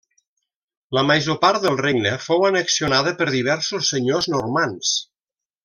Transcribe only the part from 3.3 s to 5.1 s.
diversos senyors normands.